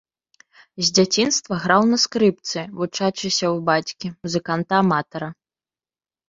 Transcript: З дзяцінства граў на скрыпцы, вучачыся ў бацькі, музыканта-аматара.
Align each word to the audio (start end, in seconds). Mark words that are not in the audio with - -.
З 0.85 0.85
дзяцінства 0.99 1.53
граў 1.65 1.83
на 1.91 1.97
скрыпцы, 2.03 2.59
вучачыся 2.79 3.45
ў 3.49 3.53
бацькі, 3.69 4.07
музыканта-аматара. 4.25 5.29